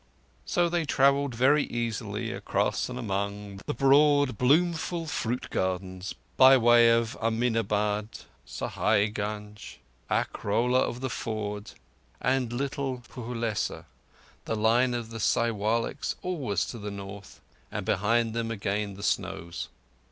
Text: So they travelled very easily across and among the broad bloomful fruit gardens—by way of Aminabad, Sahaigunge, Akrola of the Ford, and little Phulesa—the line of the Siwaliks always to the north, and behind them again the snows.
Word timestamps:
So 0.47 0.67
they 0.67 0.83
travelled 0.83 1.35
very 1.35 1.63
easily 1.65 2.31
across 2.31 2.89
and 2.89 2.97
among 2.97 3.61
the 3.67 3.73
broad 3.75 4.35
bloomful 4.35 5.05
fruit 5.05 5.47
gardens—by 5.51 6.57
way 6.57 6.89
of 6.89 7.15
Aminabad, 7.21 8.07
Sahaigunge, 8.43 9.77
Akrola 10.09 10.79
of 10.79 11.01
the 11.01 11.09
Ford, 11.11 11.73
and 12.19 12.51
little 12.51 13.03
Phulesa—the 13.07 14.55
line 14.55 14.95
of 14.95 15.11
the 15.11 15.19
Siwaliks 15.19 16.15
always 16.23 16.65
to 16.65 16.79
the 16.79 16.89
north, 16.89 17.39
and 17.71 17.85
behind 17.85 18.33
them 18.33 18.49
again 18.49 18.95
the 18.95 19.03
snows. 19.03 19.69